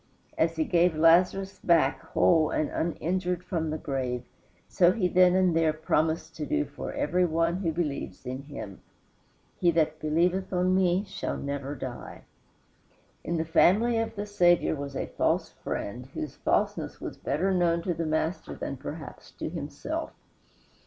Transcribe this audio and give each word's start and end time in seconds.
As 0.35 0.55
he 0.55 0.63
gave 0.63 0.95
Lazarus 0.95 1.59
back 1.63 2.01
whole 2.01 2.49
and 2.49 2.71
uninjured 2.71 3.43
from 3.43 3.69
the 3.69 3.77
grave, 3.77 4.23
so 4.67 4.91
he 4.91 5.07
then 5.07 5.35
and 5.35 5.55
there 5.55 5.73
promised 5.73 6.35
to 6.37 6.45
do 6.47 6.65
for 6.65 6.91
every 6.93 7.23
one 7.23 7.57
who 7.57 7.71
believes 7.71 8.25
in 8.25 8.41
him: 8.45 8.81
"He 9.59 9.69
that 9.69 9.99
believeth 9.99 10.51
on 10.51 10.73
me 10.73 11.03
shall 11.05 11.37
never 11.37 11.75
die." 11.75 12.23
In 13.23 13.37
the 13.37 13.45
family 13.45 13.99
of 13.99 14.15
the 14.15 14.25
Saviour 14.25 14.75
was 14.75 14.95
a 14.95 15.05
false 15.05 15.49
friend 15.51 16.07
whose 16.15 16.33
falseness 16.35 16.99
was 16.99 17.17
better 17.17 17.53
known 17.53 17.83
to 17.83 17.93
the 17.93 18.07
Master 18.07 18.55
than 18.55 18.77
perhaps 18.77 19.29
to 19.33 19.49
himself. 19.51 20.11